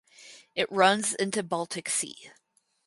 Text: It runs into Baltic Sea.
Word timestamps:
It 0.55 0.71
runs 0.71 1.13
into 1.13 1.43
Baltic 1.43 1.87
Sea. 1.87 2.31